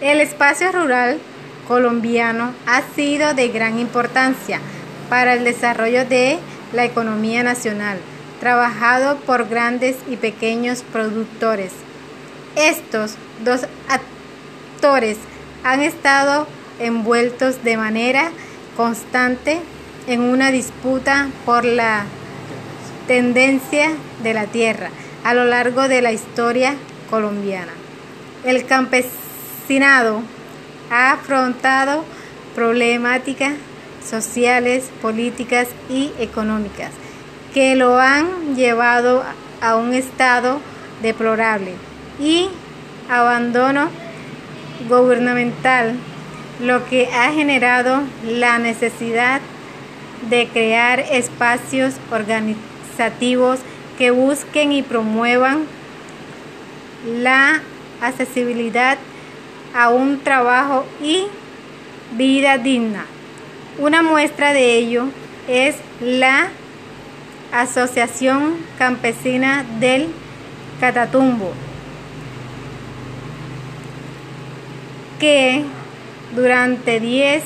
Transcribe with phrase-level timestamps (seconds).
[0.00, 1.20] El espacio rural
[1.68, 4.60] colombiano ha sido de gran importancia
[5.08, 6.38] para el desarrollo de
[6.72, 7.98] la economía nacional,
[8.40, 11.72] trabajado por grandes y pequeños productores.
[12.56, 15.18] Estos dos actores
[15.62, 16.46] han estado
[16.78, 18.30] envueltos de manera
[18.76, 19.60] constante
[20.06, 22.06] en una disputa por la
[23.06, 23.90] tendencia
[24.22, 24.90] de la tierra
[25.22, 26.74] a lo largo de la historia
[27.10, 27.72] colombiana.
[28.44, 30.22] El campesinado
[30.90, 32.04] ha afrontado
[32.54, 33.54] problemáticas
[34.08, 36.90] sociales, políticas y económicas
[37.52, 39.24] que lo han llevado
[39.60, 40.60] a un estado
[41.02, 41.74] deplorable
[42.18, 42.48] y
[43.08, 43.88] abandono
[44.88, 45.96] gubernamental,
[46.60, 49.40] lo que ha generado la necesidad
[50.28, 53.60] de crear espacios organizativos
[53.98, 55.64] que busquen y promuevan
[57.06, 57.60] la
[58.00, 58.98] accesibilidad
[59.74, 61.26] a un trabajo y
[62.16, 63.04] vida digna.
[63.78, 65.06] Una muestra de ello
[65.48, 66.48] es la
[67.52, 70.08] Asociación Campesina del
[70.80, 71.52] Catatumbo,
[75.18, 75.64] que
[76.34, 77.42] durante 10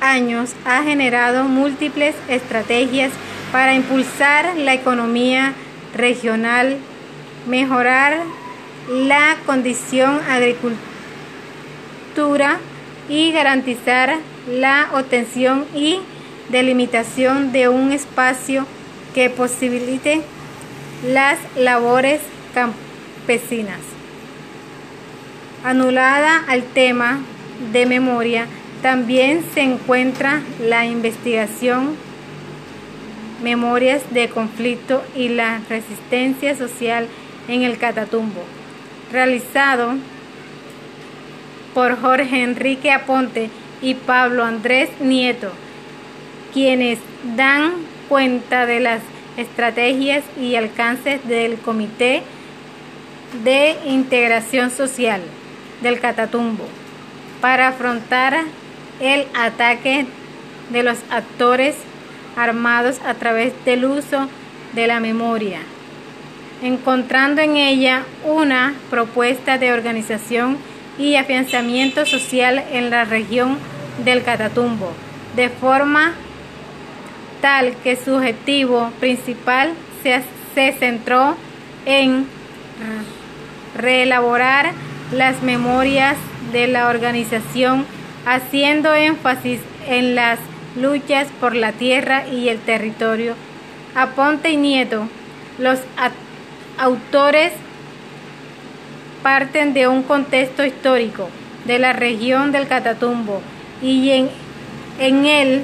[0.00, 3.10] años ha generado múltiples estrategias
[3.50, 5.54] para impulsar la economía
[5.96, 6.76] regional,
[7.46, 8.18] mejorar
[8.88, 10.78] la condición agricultura
[13.08, 14.16] y garantizar
[14.48, 16.00] la obtención y
[16.50, 18.66] delimitación de un espacio
[19.14, 20.20] que posibilite
[21.06, 22.20] las labores
[22.52, 23.80] campesinas.
[25.64, 27.20] Anulada al tema
[27.72, 28.46] de memoria,
[28.82, 31.96] también se encuentra la investigación,
[33.42, 37.08] memorias de conflicto y la resistencia social
[37.48, 38.44] en el Catatumbo,
[39.14, 39.94] realizado
[41.72, 43.48] por Jorge Enrique Aponte
[43.80, 45.52] y Pablo Andrés Nieto,
[46.52, 46.98] quienes
[47.36, 47.72] dan
[48.08, 49.00] cuenta de las
[49.36, 52.22] estrategias y alcances del Comité
[53.44, 55.22] de Integración Social
[55.80, 56.64] del Catatumbo
[57.40, 58.36] para afrontar
[59.00, 60.06] el ataque
[60.70, 61.76] de los actores
[62.36, 64.28] armados a través del uso
[64.72, 65.60] de la memoria,
[66.64, 70.56] encontrando en ella una propuesta de organización
[70.98, 73.58] y afianzamiento social en la región
[74.02, 74.90] del Catatumbo,
[75.36, 76.14] de forma
[77.42, 80.22] tal que su objetivo principal se,
[80.54, 81.36] se centró
[81.84, 82.26] en
[83.76, 84.72] reelaborar
[85.12, 86.16] las memorias
[86.50, 87.84] de la organización,
[88.24, 90.38] haciendo énfasis en las
[90.80, 93.34] luchas por la tierra y el territorio.
[93.94, 95.08] Aponte y Nieto,
[95.58, 95.80] los
[96.78, 97.52] autores
[99.22, 101.28] parten de un contexto histórico
[101.64, 103.40] de la región del Catatumbo
[103.80, 104.28] y en,
[104.98, 105.62] en él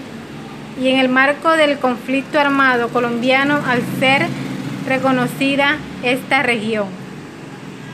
[0.80, 4.26] y en el marco del conflicto armado colombiano al ser
[4.86, 6.99] reconocida esta región.